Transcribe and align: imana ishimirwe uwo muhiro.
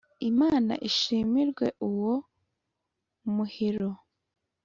imana 0.29 0.73
ishimirwe 0.89 1.65
uwo 1.89 2.13
muhiro. 3.33 3.89